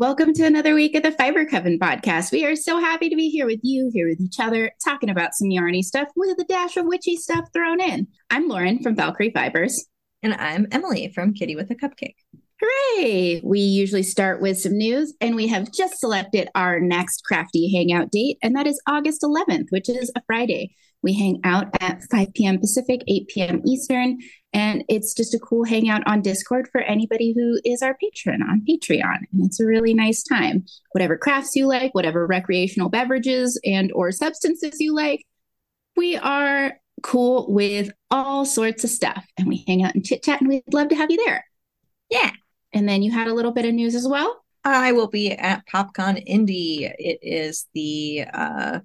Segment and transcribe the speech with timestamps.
[0.00, 2.32] welcome to another week of the Fiber Coven podcast.
[2.32, 5.34] We are so happy to be here with you, here with each other, talking about
[5.34, 8.08] some yarny stuff with a dash of witchy stuff thrown in.
[8.30, 9.84] I'm Lauren from Valkyrie Fibers.
[10.22, 12.14] And I'm Emily from Kitty with a Cupcake.
[12.62, 13.42] Hooray!
[13.44, 18.10] We usually start with some news, and we have just selected our next crafty hangout
[18.10, 20.74] date, and that is August 11th, which is a Friday.
[21.02, 22.58] We hang out at 5 p.m.
[22.58, 23.62] Pacific, 8 p.m.
[23.64, 24.18] Eastern,
[24.52, 28.62] and it's just a cool hangout on Discord for anybody who is our patron on
[28.68, 29.18] Patreon.
[29.32, 30.64] And it's a really nice time.
[30.92, 35.24] Whatever crafts you like, whatever recreational beverages and or substances you like,
[35.96, 39.24] we are cool with all sorts of stuff.
[39.38, 41.44] And we hang out and chit chat, and we'd love to have you there.
[42.10, 42.30] Yeah.
[42.72, 44.44] And then you had a little bit of news as well.
[44.64, 46.84] I will be at PopCon Indy.
[46.84, 48.80] It is the uh,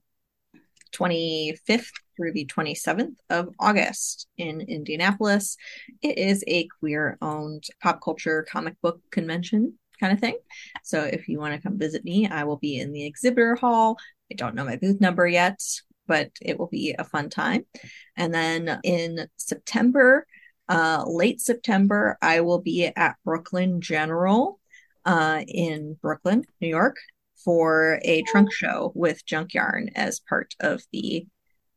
[0.94, 5.58] 25th through the 27th of August in Indianapolis.
[6.02, 10.38] It is a queer owned pop culture comic book convention kind of thing.
[10.84, 13.98] So if you want to come visit me, I will be in the exhibitor hall.
[14.32, 15.62] I don't know my booth number yet,
[16.08, 17.66] but it will be a fun time.
[18.18, 20.26] And then in September,
[20.68, 24.60] uh, late September, I will be at Brooklyn General
[25.06, 26.98] uh, in Brooklyn, New York
[27.44, 31.28] for a trunk show with Junk Yarn as part of the,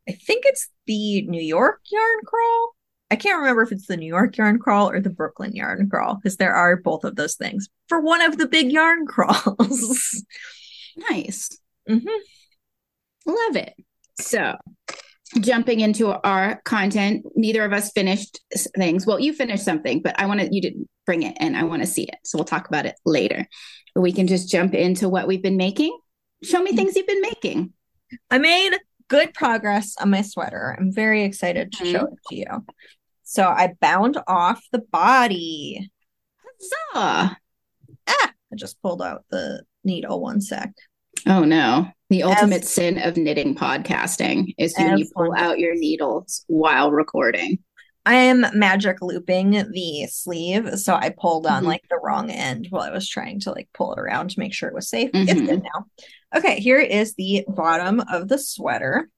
[0.08, 2.74] I think it's the New York Yarn Crawl.
[3.10, 6.16] I can't remember if it's the New York Yarn Crawl or the Brooklyn Yarn Crawl
[6.16, 10.24] because there are both of those things for one of the big yarn crawls.
[11.10, 11.48] nice.
[11.88, 12.08] Mm-hmm.
[13.26, 13.74] Love it.
[14.20, 14.56] So,
[15.40, 18.40] jumping into our content, neither of us finished
[18.76, 19.06] things.
[19.06, 21.86] Well, you finished something, but I wanted you to bring it and I want to
[21.86, 22.16] see it.
[22.24, 23.46] So, we'll talk about it later
[24.00, 25.96] we can just jump into what we've been making.
[26.42, 27.72] Show me things you've been making.
[28.30, 28.78] I made
[29.08, 30.76] good progress on my sweater.
[30.78, 31.92] I'm very excited to mm-hmm.
[31.92, 32.66] show it to you.
[33.24, 35.90] So I bound off the body.
[36.94, 37.36] Huzzah!
[38.08, 40.72] Ah, I just pulled out the needle one sec.
[41.26, 41.88] Oh no.
[42.10, 46.90] The ultimate As, sin of knitting podcasting is when you pull out your needles while
[46.90, 47.58] recording.
[48.08, 51.66] I am magic looping the sleeve, so I pulled on mm-hmm.
[51.66, 54.54] like the wrong end while I was trying to like pull it around to make
[54.54, 55.12] sure it was safe.
[55.12, 55.28] Mm-hmm.
[55.28, 55.84] It's good now.
[56.34, 59.10] Okay, here is the bottom of the sweater.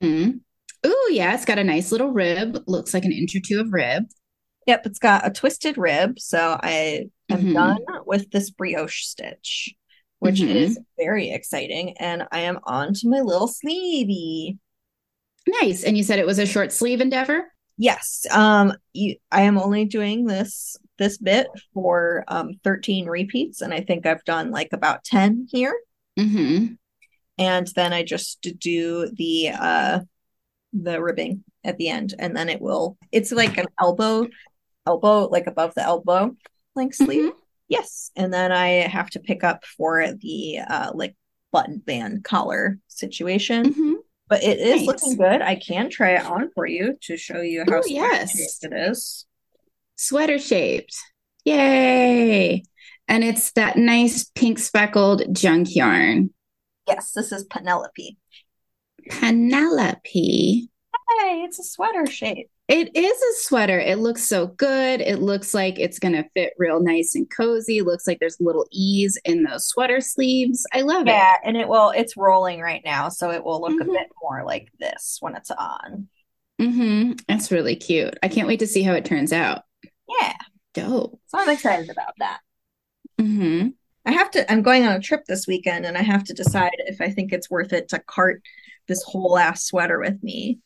[0.00, 0.38] Mm-hmm.
[0.82, 2.64] Oh yeah, it's got a nice little rib.
[2.66, 4.02] Looks like an inch or two of rib.
[4.66, 6.18] Yep, it's got a twisted rib.
[6.18, 7.52] So I am mm-hmm.
[7.52, 9.72] done with this brioche stitch,
[10.18, 10.56] which mm-hmm.
[10.56, 11.96] is very exciting.
[12.00, 14.58] And I am on to my little sleevey.
[15.46, 15.84] Nice.
[15.84, 17.52] And you said it was a short sleeve endeavor?
[17.76, 18.26] Yes.
[18.30, 23.80] Um you I am only doing this this bit for um 13 repeats and I
[23.80, 25.74] think I've done like about 10 here.
[26.18, 26.74] Mm-hmm.
[27.38, 30.00] And then I just do the uh
[30.72, 34.26] the ribbing at the end and then it will it's like an elbow
[34.86, 36.36] elbow like above the elbow
[36.76, 37.30] length sleeve.
[37.30, 37.38] Mm-hmm.
[37.68, 38.10] Yes.
[38.14, 41.16] And then I have to pick up for the uh like
[41.50, 43.72] button band collar situation.
[43.72, 43.94] Mm-hmm
[44.34, 44.86] but it is nice.
[44.86, 45.42] looking good.
[45.42, 48.64] I can try it on for you to show you how Ooh, yes.
[48.64, 49.26] it is.
[49.94, 50.96] Sweater shaped.
[51.44, 52.64] Yay.
[53.06, 56.30] And it's that nice pink speckled junk yarn.
[56.88, 58.18] Yes, this is Penelope.
[59.08, 60.68] Penelope.
[61.20, 62.50] Hey, it's a sweater shape.
[62.66, 63.78] It is a sweater.
[63.78, 65.02] It looks so good.
[65.02, 67.78] It looks like it's going to fit real nice and cozy.
[67.78, 70.64] It looks like there's a little ease in those sweater sleeves.
[70.72, 71.16] I love yeah, it.
[71.16, 73.90] Yeah, and it will it's rolling right now, so it will look mm-hmm.
[73.90, 76.08] a bit more like this when it's on.
[76.58, 77.20] Mhm.
[77.28, 78.16] That's really cute.
[78.22, 79.64] I can't wait to see how it turns out.
[80.20, 80.34] Yeah.
[80.72, 81.20] Dope.
[81.26, 82.40] So I'm excited about that.
[83.20, 83.74] Mhm.
[84.06, 86.72] I have to I'm going on a trip this weekend and I have to decide
[86.78, 88.42] if I think it's worth it to cart
[88.88, 90.60] this whole ass sweater with me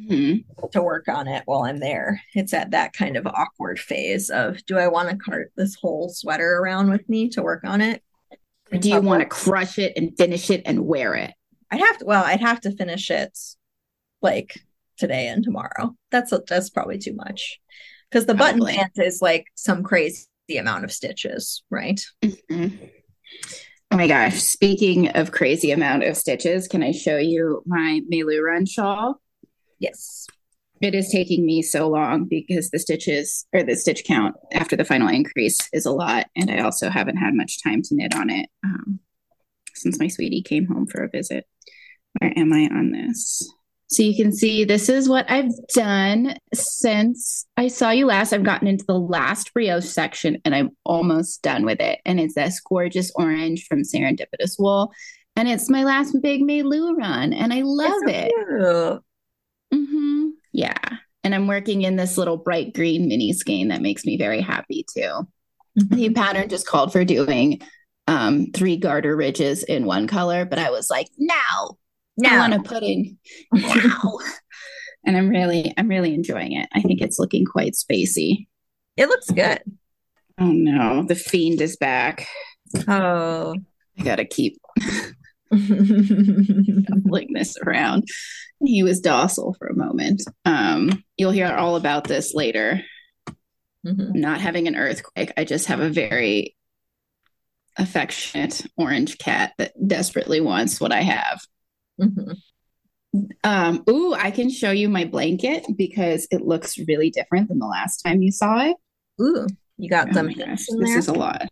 [0.00, 0.66] mm-hmm.
[0.72, 2.20] to work on it while I'm there.
[2.34, 6.08] It's at that kind of awkward phase of do I want to cart this whole
[6.08, 8.02] sweater around with me to work on it?
[8.72, 11.32] Or do you want to crush it and finish it and wear it?
[11.70, 13.36] I'd have to well, I'd have to finish it
[14.22, 14.60] like
[14.96, 15.96] today and tomorrow.
[16.10, 17.60] That's that's probably too much.
[18.10, 20.26] Because the button band is like some crazy
[20.56, 22.00] amount of stitches, right?
[22.22, 22.76] Mm-hmm.
[23.90, 24.34] Oh my gosh.
[24.34, 29.20] Speaking of crazy amount of stitches, can I show you my Meiloorun shawl?
[29.78, 30.26] Yes.
[30.80, 34.84] It is taking me so long because the stitches or the stitch count after the
[34.84, 36.26] final increase is a lot.
[36.36, 39.00] And I also haven't had much time to knit on it um,
[39.74, 41.46] since my sweetie came home for a visit.
[42.20, 43.50] Where am I on this?
[43.88, 48.32] So you can see this is what I've done since I saw you last.
[48.32, 52.00] I've gotten into the last brioche section and I'm almost done with it.
[52.04, 54.92] And it's this gorgeous orange from Serendipitous Wool.
[55.36, 57.34] And it's my last big Meiloorun.
[57.34, 58.32] And I love so it.
[58.48, 59.02] Cute.
[59.72, 60.28] Mm-hmm.
[60.52, 60.76] Yeah.
[61.24, 64.86] And I'm working in this little bright green mini skein that makes me very happy
[64.94, 65.26] too.
[65.74, 67.60] The pattern just called for doing
[68.06, 71.76] um, three garter ridges in one color, but I was like, now,
[72.16, 72.30] No.
[72.30, 73.18] I want to put in
[73.52, 74.18] now.
[75.04, 76.68] and I'm really, I'm really enjoying it.
[76.72, 78.46] I think it's looking quite spacey.
[78.96, 79.60] It looks good.
[80.38, 82.26] Oh no, the fiend is back.
[82.88, 83.54] Oh.
[83.98, 84.58] I gotta keep
[85.52, 88.04] shuffling this around.
[88.64, 90.22] He was docile for a moment.
[90.44, 92.82] Um, you'll hear all about this later.
[93.84, 94.14] Mhm.
[94.14, 95.32] Not having an earthquake.
[95.36, 96.56] I just have a very
[97.78, 101.40] affectionate orange cat that desperately wants what I have.
[102.00, 102.36] Mhm.
[103.44, 107.66] Um, ooh, I can show you my blanket because it looks really different than the
[107.66, 108.76] last time you saw it.
[109.20, 109.46] Ooh,
[109.78, 111.48] you got Oh them gosh, this is a lot.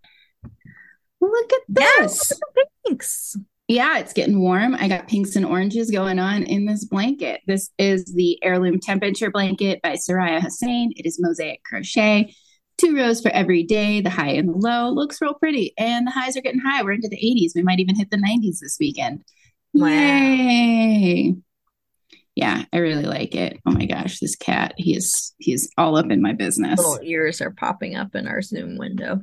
[1.20, 2.40] Look at Yes, this.
[2.87, 3.37] thanks.
[3.66, 4.75] Yeah, it's getting warm.
[4.75, 7.40] I got pinks and oranges going on in this blanket.
[7.46, 10.90] This is the heirloom temperature blanket by Suraya Hossain.
[10.96, 12.34] It is mosaic crochet,
[12.76, 14.90] two rows for every day, the high and the low.
[14.90, 15.72] Looks real pretty.
[15.78, 16.82] And the highs are getting high.
[16.82, 17.52] We're into the 80s.
[17.55, 19.25] We might even hit the 90s this weekend.
[19.72, 19.88] Wow.
[19.88, 21.34] Yay.
[22.34, 23.61] Yeah, I really like it.
[23.64, 26.78] Oh my gosh, this cat, he is he's all up in my business.
[26.78, 29.22] Little ears are popping up in our Zoom window.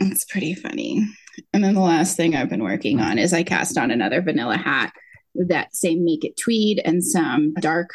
[0.00, 1.06] It's pretty funny.
[1.52, 4.56] And then the last thing I've been working on is I cast on another vanilla
[4.56, 4.92] hat
[5.34, 7.90] with that same make it tweed and some dark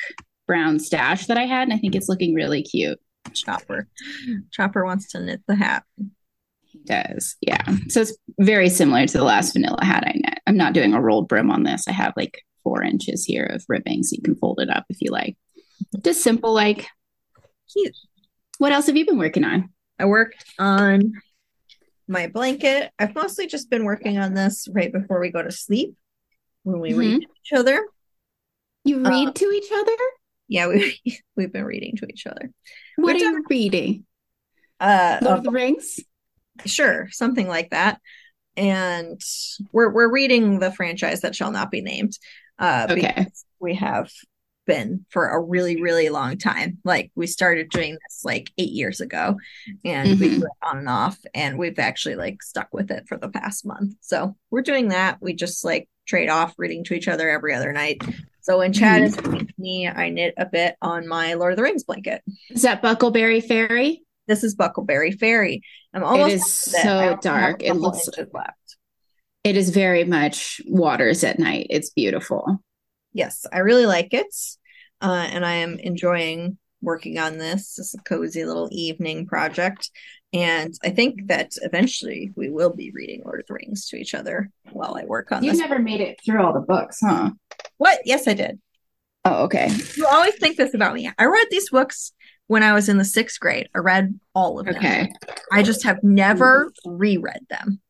[0.47, 1.63] brown stash that I had.
[1.63, 2.99] And I think it's looking really cute.
[3.33, 3.87] Chopper.
[4.51, 5.83] Chopper wants to knit the hat.
[6.63, 7.35] He does.
[7.41, 7.63] Yeah.
[7.89, 10.39] So it's very similar to the last vanilla hat I knit.
[10.47, 11.87] I'm not doing a rolled brim on this.
[11.87, 14.97] I have like four inches here of ribbing so you can fold it up if
[15.01, 15.37] you like.
[15.57, 16.01] Mm-hmm.
[16.03, 16.87] Just simple, like.
[17.71, 17.95] Cute.
[18.57, 19.69] What else have you been working on?
[19.99, 21.13] I worked on
[22.09, 22.91] my blanket.
[22.99, 25.95] I've mostly just been working on this right before we go to sleep
[26.63, 27.85] when we read to each other.
[28.83, 29.95] You Uh, read to each other?
[30.47, 30.99] Yeah, we
[31.35, 32.51] we've been reading to each other.
[32.95, 34.05] What we've are you reading?
[34.79, 35.99] Uh, Lord of the Rings?
[36.65, 38.01] sure, something like that.
[38.57, 39.21] And
[39.71, 42.17] we're we're reading the franchise that shall not be named.
[42.57, 43.13] Uh, Okay.
[43.13, 44.09] because we have
[44.69, 46.77] been for a really really long time.
[46.85, 49.35] Like we started doing this like eight years ago,
[49.83, 50.39] and we Mhm.
[50.39, 53.65] do it on and off, and we've actually like stuck with it for the past
[53.65, 53.95] month.
[54.01, 55.17] So we're doing that.
[55.21, 58.01] We just like trade off reading to each other every other night.
[58.41, 61.63] So when Chad is with me, I knit a bit on my Lord of the
[61.63, 62.21] Rings blanket.
[62.51, 64.03] Is that Bucklebury Ferry?
[64.27, 65.61] This is Bucklebury Ferry.
[65.93, 66.81] I'm almost it is it.
[66.83, 67.63] So dark.
[67.63, 68.77] It looks left.
[69.43, 71.67] it is very much waters at night.
[71.71, 72.63] It's beautiful.
[73.13, 74.27] Yes, I really like it.
[75.01, 77.77] Uh, and I am enjoying working on this.
[77.77, 79.89] It's a cozy little evening project.
[80.31, 84.13] And I think that eventually we will be reading Lord of the Rings to each
[84.13, 85.59] other while I work on You this.
[85.59, 87.31] never made it through all the books, huh?
[87.77, 87.99] What?
[88.05, 88.59] Yes, I did.
[89.25, 89.69] Oh, okay.
[89.95, 91.11] You always think this about me.
[91.17, 92.13] I read these books
[92.47, 93.67] when I was in the sixth grade.
[93.75, 94.75] I read all of them.
[94.75, 95.11] Okay.
[95.51, 97.81] I just have never reread them.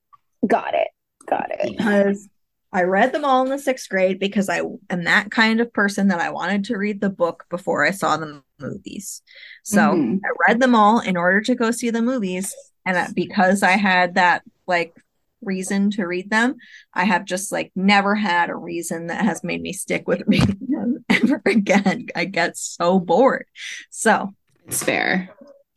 [0.48, 0.88] Got it.
[1.28, 1.78] Got it.
[1.78, 2.28] because
[2.72, 6.10] I read them all in the sixth grade because I am that kind of person
[6.10, 9.22] that I wanted to read the book before I saw the movies.
[9.64, 10.20] So Mhm.
[10.24, 12.56] I read them all in order to go see the movies.
[12.86, 14.94] And because I had that like
[15.42, 16.58] reason to read them,
[16.94, 20.60] I have just like never had a reason that has made me stick with reading
[20.68, 22.08] them ever again.
[22.16, 23.46] I get so bored.
[23.90, 24.30] So
[24.68, 25.30] It's fair.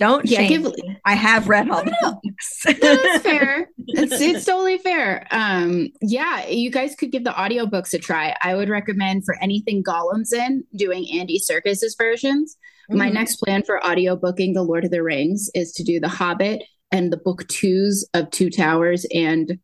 [0.03, 0.73] Don't Yeah, shame give-.
[1.05, 2.63] I have read all the books.
[2.81, 3.69] That's fair.
[3.87, 5.27] It's it's totally fair.
[5.31, 8.35] Um, yeah, you guys could give the audiobooks a try.
[8.43, 12.57] I would recommend for anything Gollum's in, doing Andy Serkis's versions.
[12.91, 13.15] My Mhm.
[13.15, 17.13] next plan for audiobooking The Lord of the Rings is to do The Hobbit and
[17.13, 19.59] the book twos of Two Towers and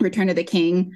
[0.00, 0.92] Return of the King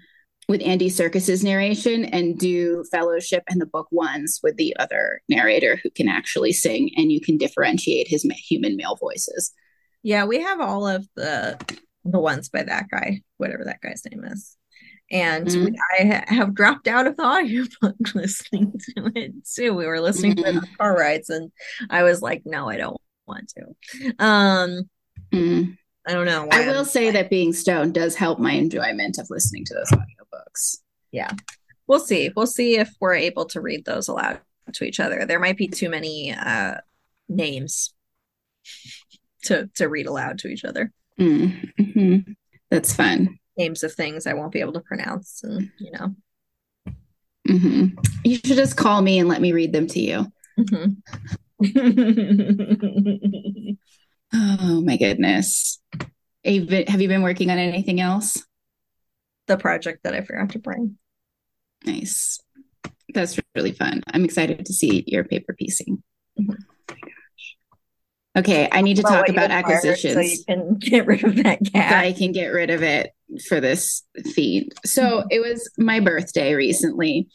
[0.48, 5.78] with Andy Serkis's narration and do Fellowship and the book ones with the other narrator
[5.82, 9.52] who can actually sing and you can differentiate his ma- human male voices.
[10.02, 11.58] Yeah, we have all of the
[12.04, 14.56] the ones by that guy, whatever that guy's name is.
[15.10, 15.64] And Mhm.
[15.64, 19.72] we, I ha- have dropped out of the audiobook listening to it too.
[19.74, 21.50] We were listening to it on car rides, and
[21.88, 24.14] I was like, no, I don't want to.
[24.18, 24.90] Um,
[25.32, 25.78] Mm.
[26.06, 26.46] I don't know.
[26.52, 29.90] I will I'm- say that being stoned does help my enjoyment of listening to those
[30.34, 30.78] audiobooks.
[31.86, 32.30] we'll see.
[32.34, 34.40] We'll see if we're able to read those aloud
[34.74, 35.24] to each other.
[35.26, 36.76] There might be too many uh,
[37.28, 37.92] names
[39.44, 40.92] to to read aloud to each other.
[41.20, 41.72] Mm.
[41.78, 42.36] Mhm.
[42.70, 43.38] That's fun.
[43.56, 46.14] Names of things I won't be able to pronounce, and you know.
[47.46, 47.86] hmm
[48.24, 50.26] You should just call me and let me read them to you.
[50.58, 50.96] Mhm.
[54.36, 55.80] Oh my goodness.
[56.44, 58.44] Have you- have you been working on anything else?
[59.46, 60.98] The project that I forgot to bring.
[61.84, 62.40] Nice.
[63.12, 64.02] That's really fun.
[64.12, 66.02] I'm excited to see your paper piecing.
[66.40, 66.56] Mhm.
[66.90, 66.96] Oh.
[68.36, 70.14] Okay, I need to talk about acquisitions.
[70.14, 71.90] So you can get rid of that cat.
[71.90, 73.12] So I can get rid of it
[73.48, 74.02] for this
[74.34, 74.74] feed.
[74.84, 75.28] So mm-hmm.
[75.30, 77.28] it was my birthday recently,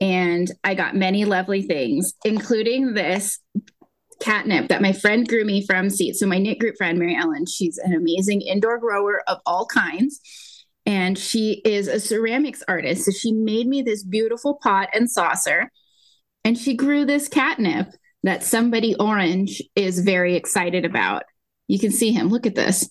[0.00, 3.38] and I got many lovely things, including this
[4.20, 6.16] catnip that my friend grew me from seed.
[6.16, 10.20] So my knit group friend, Mary Ellen, she's an amazing indoor grower of all kinds.
[10.90, 13.04] And she is a ceramics artist.
[13.04, 15.70] So she made me this beautiful pot and saucer.
[16.44, 17.92] And she grew this catnip
[18.24, 21.22] that somebody orange is very excited about.
[21.68, 22.26] You can see him.
[22.26, 22.90] Look at this.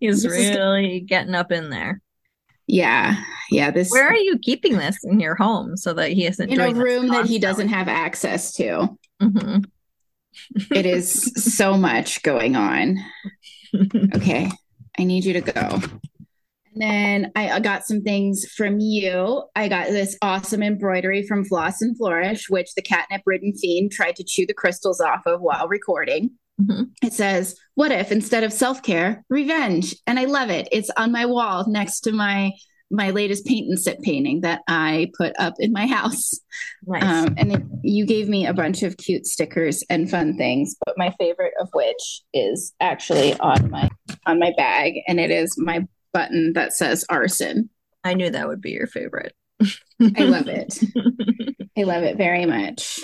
[0.00, 2.02] He's this really getting up in there.
[2.66, 3.16] Yeah,
[3.50, 3.70] yeah.
[3.70, 3.90] This.
[3.90, 7.08] Where are you keeping this in your home so that he isn't in a room
[7.08, 8.98] that he doesn't have access to?
[9.22, 9.60] Mm-hmm.
[10.74, 12.98] it is so much going on.
[14.14, 14.50] Okay,
[14.98, 15.82] I need you to go.
[16.80, 19.44] And then I got some things from you.
[19.56, 24.16] I got this awesome embroidery from Floss and Flourish, which the catnip ridden fiend tried
[24.16, 26.30] to chew the crystals off of while recording.
[26.60, 26.84] Mm-hmm.
[27.02, 29.96] It says, What if instead of self care, revenge?
[30.06, 30.68] And I love it.
[30.70, 32.52] It's on my wall next to my
[32.90, 36.32] my latest paint and sip painting that I put up in my house.
[36.86, 37.02] Nice.
[37.02, 40.96] Um, and it, you gave me a bunch of cute stickers and fun things, but
[40.96, 43.90] my favorite of which is actually on my
[44.26, 47.70] on my bag, and it is my button that says arson.
[48.04, 49.34] I knew that would be your favorite.
[49.60, 50.78] I love it.
[51.76, 53.00] I love it very much.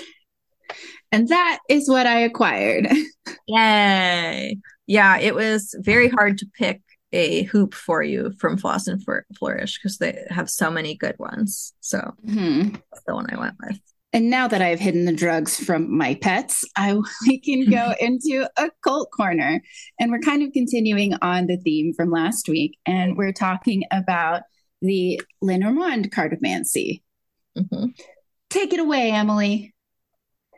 [1.11, 2.87] And that is what I acquired.
[3.47, 4.57] Yay.
[4.87, 6.81] Yeah, it was very hard to pick
[7.11, 9.03] a hoop for you from Floss and
[9.37, 11.73] Flourish because they have so many good ones.
[11.79, 12.75] So mm-hmm.
[12.91, 13.79] that's the one I went with.
[14.15, 18.49] And now that I've hidden the drugs from my pets, I we can go into
[18.55, 19.61] a cult corner.
[19.99, 22.79] And we're kind of continuing on the theme from last week.
[22.85, 24.43] And we're talking about
[24.81, 27.03] the Lenormand cartomancy.
[27.57, 27.87] Mm-hmm.
[28.49, 29.73] Take it away, Emily.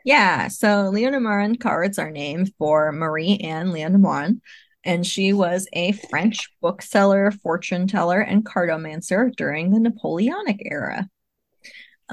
[0.04, 4.40] Yeah, so Lenormand cards are named for Marie Anne Lenormand,
[4.84, 11.08] and she was a French bookseller, fortune teller, and cartomancer during the Napoleonic era.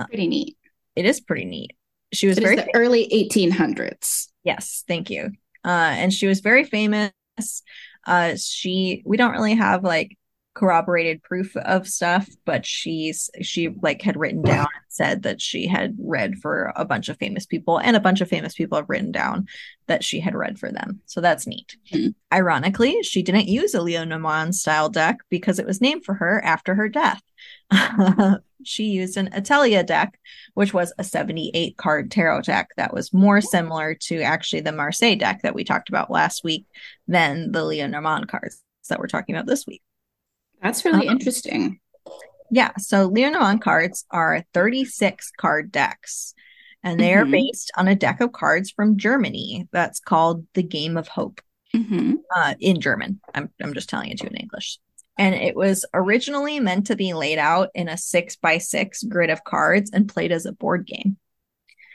[0.09, 0.57] Pretty neat.
[0.95, 1.71] It is pretty neat.
[2.13, 4.27] She was it very the early 1800s.
[4.43, 5.31] Yes, thank you.
[5.63, 7.11] Uh, and she was very famous.
[8.05, 10.17] Uh, she we don't really have like
[10.55, 15.67] corroborated proof of stuff, but she's she like had written down and said that she
[15.67, 18.89] had read for a bunch of famous people, and a bunch of famous people have
[18.89, 19.47] written down
[19.87, 21.01] that she had read for them.
[21.05, 21.77] So that's neat.
[21.91, 22.09] Mm-hmm.
[22.33, 26.73] Ironically, she didn't use a Lenormand style deck because it was named for her after
[26.73, 27.21] her death.
[28.63, 30.17] she used an Etteilla deck,
[30.53, 35.15] which was a 78 card tarot deck that was more similar to actually the Marseille
[35.15, 36.65] deck that we talked about last week
[37.07, 39.81] than the Lenormand cards that we're talking about this week.
[40.65, 41.79] That's really um, interesting.
[42.51, 42.71] Yeah.
[42.77, 46.33] So Lenormand cards are 36 card decks,
[46.83, 47.27] and they mm-hmm.
[47.27, 51.41] are based on a deck of cards from Germany that's called the Game of Hope
[51.73, 52.15] mm-hmm.
[52.35, 53.19] uh, in German.
[53.33, 54.79] I'm, I'm just telling it to you in English
[55.17, 59.29] and it was originally meant to be laid out in a six by six grid
[59.29, 61.17] of cards and played as a board game.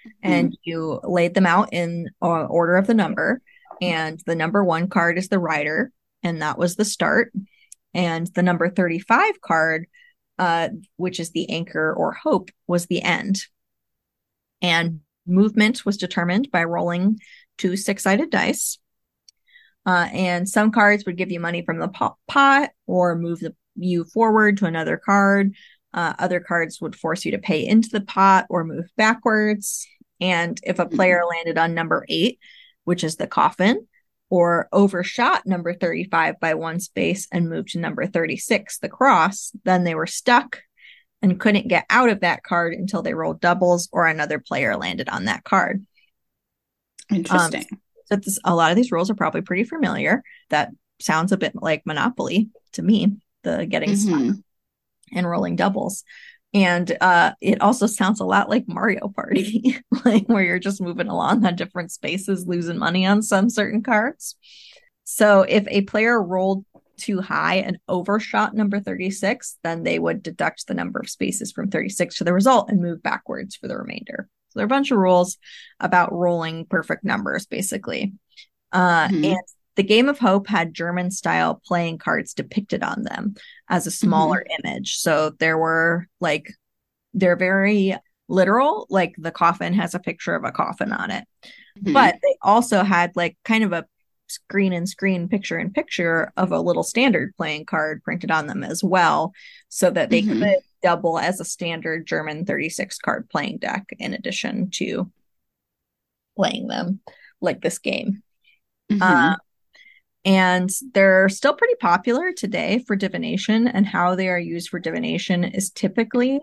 [0.07, 0.33] Mm-hmm.
[0.33, 3.43] And you laid them out in uh, order of the number,
[3.83, 7.33] and the number one card is the rider, and that was the start.
[7.94, 9.87] And the number 35 card,
[10.38, 13.42] uh, which is the anchor or hope, was the end.
[14.62, 17.18] And movement was determined by rolling
[17.59, 18.78] two six sided dice.
[19.87, 21.88] Uh, and some cards would give you money from the
[22.28, 25.54] pot or move the, you forward to another card.
[25.92, 29.87] Uh, other cards would force you to pay into the pot or move backwards.
[30.20, 31.37] And if a player mm-hmm.
[31.37, 32.38] landed on number eight,
[32.85, 33.87] which is the coffin,
[34.30, 39.84] or overshot number 35 by one space and moved to number 36, the cross, then
[39.84, 40.60] they were stuck
[41.20, 45.08] and couldn't get out of that card until they rolled doubles or another player landed
[45.08, 45.84] on that card.
[47.10, 47.66] Interesting.
[47.72, 50.22] Um, that this, a lot of these rules are probably pretty familiar.
[50.49, 50.70] That
[51.00, 54.30] sounds a bit like Monopoly to me, the getting mm-hmm.
[54.30, 54.37] stuck
[55.12, 56.04] and rolling doubles.
[56.52, 61.07] And uh, it also sounds a lot like Mario Party, like where you're just moving
[61.07, 64.37] along on different spaces, losing money on some certain cards.
[65.04, 66.64] So if a player rolled
[66.97, 71.71] too high and overshot number 36, then they would deduct the number of spaces from
[71.71, 74.28] 36 to the result and move backwards for the remainder.
[74.49, 75.38] So there are a bunch of rules
[75.78, 78.12] about rolling perfect numbers, basically.
[78.73, 79.25] Uh, mm-hmm.
[79.25, 79.40] And
[79.80, 83.34] the Game of Hope had German style playing cards depicted on them
[83.70, 84.66] as a smaller mm-hmm.
[84.68, 84.99] image.
[84.99, 86.52] So there were like,
[87.14, 87.96] they're very
[88.28, 91.25] literal, like the coffin has a picture of a coffin on it.
[91.78, 91.94] Mm-hmm.
[91.94, 93.87] But they also had like kind of a
[94.28, 98.62] screen and screen picture in picture of a little standard playing card printed on them
[98.62, 99.32] as well
[99.70, 100.42] so that they mm-hmm.
[100.42, 105.10] could double as a standard German 36 card playing deck in addition to
[106.37, 107.00] playing them
[107.40, 108.22] like this game.
[108.92, 109.02] Mm-hmm.
[109.02, 109.37] Uh,
[110.25, 115.45] and they're still pretty popular today for divination, and how they are used for divination
[115.45, 116.41] is typically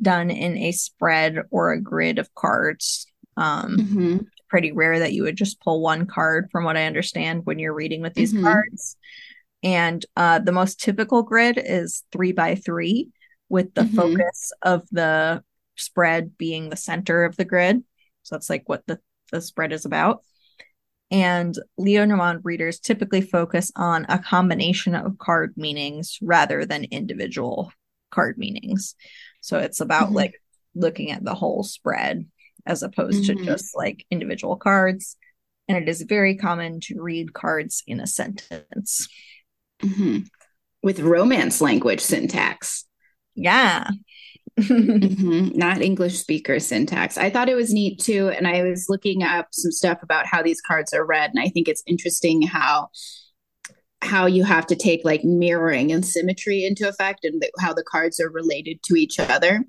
[0.00, 3.06] done in a spread or a grid of cards.
[3.36, 4.18] Um, mm-hmm.
[4.48, 7.74] Pretty rare that you would just pull one card, from what I understand, when you're
[7.74, 8.44] reading with these mm-hmm.
[8.44, 8.96] cards.
[9.62, 13.10] And uh, the most typical grid is three by three,
[13.48, 13.96] with the mm-hmm.
[13.96, 15.42] focus of the
[15.76, 17.82] spread being the center of the grid.
[18.22, 19.00] So that's like what the,
[19.32, 20.22] the spread is about.
[21.10, 27.72] And Lenormand readers typically focus on a combination of card meanings rather than individual
[28.10, 28.94] card meanings.
[29.40, 30.16] So it's about mm-hmm.
[30.16, 30.42] like
[30.74, 32.26] looking at the whole spread
[32.64, 33.38] as opposed mm-hmm.
[33.38, 35.16] to just like individual cards.
[35.68, 39.08] And it is very common to read cards in a sentence.
[39.82, 40.18] Mm-hmm.
[40.82, 42.84] With romance language syntax.
[43.34, 43.90] Yeah.
[44.60, 45.48] mm-hmm.
[45.58, 47.18] Not English speaker syntax.
[47.18, 48.30] I thought it was neat too.
[48.30, 51.30] And I was looking up some stuff about how these cards are read.
[51.30, 52.88] And I think it's interesting how
[54.02, 57.82] how you have to take like mirroring and symmetry into effect and th- how the
[57.82, 59.64] cards are related to each other.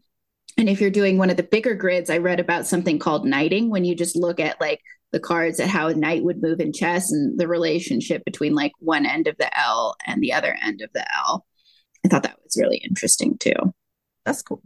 [0.58, 3.70] And if you're doing one of the bigger grids, I read about something called knighting
[3.70, 6.74] when you just look at like the cards at how a knight would move in
[6.74, 10.82] chess and the relationship between like one end of the L and the other end
[10.82, 11.46] of the L.
[12.06, 13.54] I thought that was really interesting too.
[14.26, 14.62] That's cool.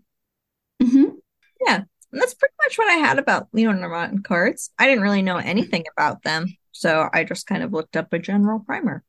[1.65, 1.75] Yeah,
[2.11, 4.71] and that's pretty much what I had about Lenormand cards.
[4.77, 8.19] I didn't really know anything about them, so I just kind of looked up a
[8.19, 9.03] general primer.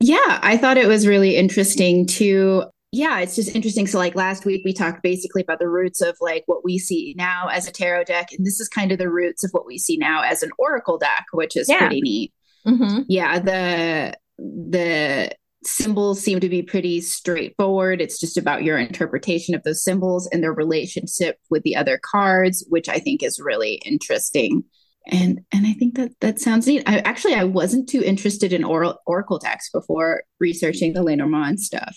[0.00, 3.86] Yeah, I thought it was really interesting to yeah, it's just interesting.
[3.86, 7.14] So, like last week, we talked basically about the roots of like what we see
[7.18, 9.76] now as a tarot deck, and this is kind of the roots of what we
[9.76, 11.78] see now as an oracle deck, which is yeah.
[11.78, 12.32] pretty neat.
[12.66, 13.02] Mm-hmm.
[13.06, 15.30] Yeah, the the
[15.64, 18.00] symbols seem to be pretty straightforward.
[18.00, 22.64] It's just about your interpretation of those symbols and their relationship with the other cards,
[22.68, 24.64] which I think is really interesting.
[25.10, 26.82] And and I think that that sounds neat.
[26.86, 31.96] I actually I wasn't too interested in oral, oracle decks before researching the Lenormand stuff.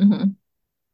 [0.00, 0.30] Mm-hmm.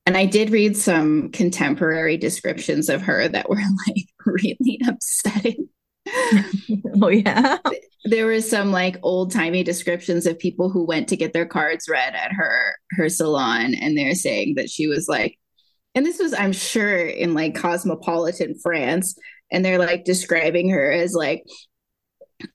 [0.07, 5.69] And I did read some contemporary descriptions of her that were like really upsetting.
[7.03, 7.59] oh yeah.
[8.07, 11.89] There were some like old timey descriptions of people who went to get their cards
[11.89, 15.39] read at her her salon, and they're saying that she was like,
[15.95, 19.17] and this was I'm sure in like cosmopolitan France,
[19.51, 21.45] and they're like describing her as like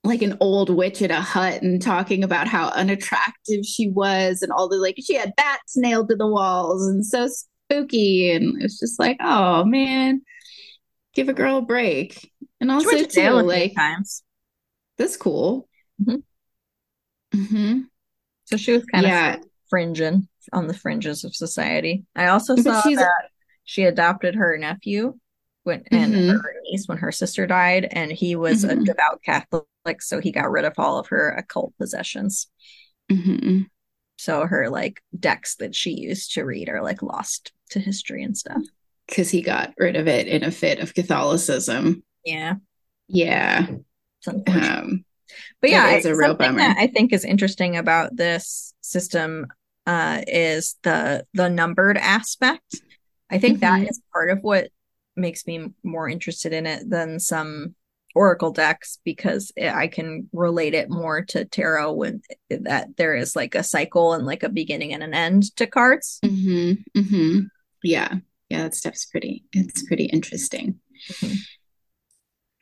[0.03, 4.51] like an old witch at a hut and talking about how unattractive she was and
[4.51, 8.79] all the like she had bats nailed to the walls and so spooky and it's
[8.79, 10.21] just like oh man
[11.13, 14.23] give a girl a break and also to too like times
[14.97, 15.67] that's cool
[16.01, 16.17] mm-hmm.
[17.37, 17.81] Mm-hmm.
[18.45, 19.35] so she was kind yeah.
[19.35, 23.29] of fringing on the fringes of society i also saw that
[23.63, 25.13] she adopted her nephew
[25.63, 26.37] when and mm-hmm.
[26.37, 28.81] her niece when her sister died, and he was mm-hmm.
[28.81, 32.47] a devout Catholic, so he got rid of all of her occult possessions.
[33.11, 33.61] Mm-hmm.
[34.17, 38.37] So her like decks that she used to read are like lost to history and
[38.37, 38.61] stuff.
[39.07, 42.03] Because he got rid of it in a fit of Catholicism.
[42.23, 42.55] Yeah.
[43.07, 43.67] Yeah.
[44.27, 45.05] Um,
[45.61, 46.59] but yeah, it's a real bummer.
[46.59, 49.47] That I think is interesting about this system
[49.85, 52.81] uh, is the the numbered aspect.
[53.29, 53.83] I think mm-hmm.
[53.83, 54.69] that is part of what
[55.15, 57.75] makes me more interested in it than some
[58.15, 63.35] oracle decks because it, I can relate it more to tarot when that there is
[63.35, 66.19] like a cycle and like a beginning and an end to cards.
[66.25, 67.39] Mm-hmm, mm-hmm.
[67.83, 68.15] Yeah,
[68.49, 69.45] yeah, that stuff's pretty.
[69.53, 70.79] It's pretty interesting.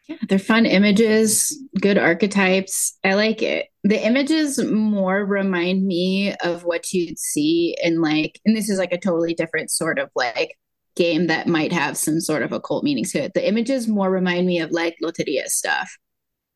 [0.08, 2.98] Yeah, they're fun images, good archetypes.
[3.04, 3.68] I like it.
[3.84, 8.94] The images more remind me of what you'd see in like, and this is like
[8.94, 10.56] a totally different sort of like
[10.96, 13.34] game that might have some sort of occult meanings to it.
[13.34, 15.90] The images more remind me of like Loteria stuff.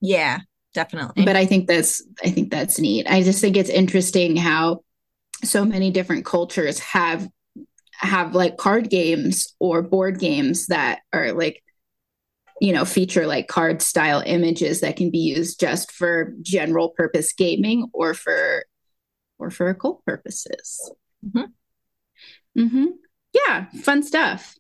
[0.02, 0.40] Yeah,
[0.74, 1.26] definitely.
[1.26, 3.06] But I think that's I think that's neat.
[3.10, 4.84] I just think it's interesting how
[5.44, 7.28] so many different cultures have
[7.94, 11.64] have like card games or board games that are like
[12.62, 17.34] you know feature like card style images that can be used just for general purpose
[17.34, 18.66] gaming or for
[19.38, 20.90] or for occult purposes.
[21.26, 22.62] Mm-hmm.
[22.62, 22.86] Mm-hmm
[23.34, 24.56] yeah, fun stuff.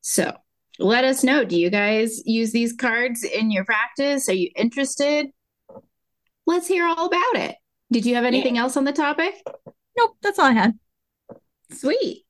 [0.00, 0.36] So
[0.78, 1.44] let us know.
[1.44, 4.28] Do you guys use these cards in your practice?
[4.28, 5.28] Are you interested?
[6.46, 7.56] Let's hear all about it.
[7.90, 8.62] Did you have anything yeah.
[8.62, 9.34] else on the topic?
[9.96, 10.78] Nope, that's all I had.
[11.72, 12.24] Sweet.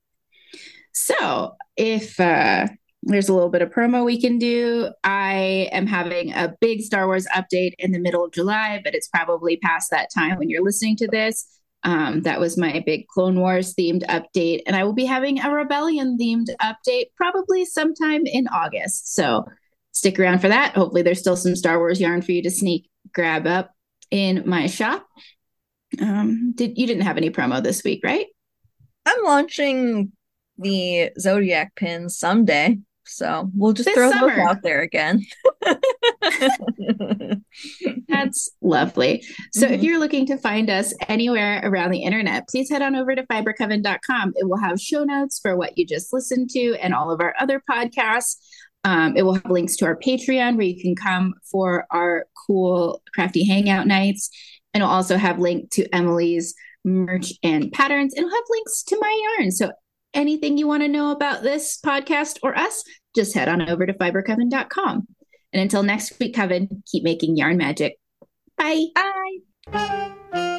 [0.93, 2.67] So if uh
[3.05, 4.89] there's a little bit of promo we can do.
[5.03, 9.07] I am having a big Star Wars update in the middle of July, but it's
[9.07, 11.47] probably past that time when you're listening to this.
[11.83, 14.61] Um, that was my big Clone Wars themed update.
[14.65, 19.13] And I will be having a Rebellion themed update probably sometime in August.
[19.13, 19.45] So
[19.91, 20.73] stick around for that.
[20.73, 23.71] Hopefully, there's still some Star Wars yarn for you to sneak grab up.
[24.11, 25.05] in my shop.
[26.01, 28.25] Um, did you didn't have any promo this week, right?
[29.05, 30.11] I'm launching
[30.57, 32.79] the Zodiac pins someday.
[33.05, 34.35] So we'll just This throw summer.
[34.35, 35.21] those out there again.
[38.07, 39.23] That's lovely.
[39.53, 39.83] So if Mhm.
[39.83, 44.33] you're looking to find us anywhere around the internet, please head on over to fibercoven.com.
[44.35, 47.33] It will have show notes for what you just listened to and all of our
[47.39, 48.37] other podcasts.
[48.83, 53.01] Um, it will have links to our Patreon where you can come for our cool
[53.13, 54.29] crafty hangout nights.
[54.73, 58.13] And it'll also have link to Emily's merch and patterns.
[58.13, 59.51] And it'll have links to my yarn.
[59.51, 59.71] So
[60.15, 62.83] anything you want to know about this podcast or us,
[63.15, 65.07] just head on over to fibercoven.com.
[65.53, 67.97] And until next week, Coven, keep making yarn magic.
[68.57, 68.85] Bye.
[69.71, 70.51] Bye.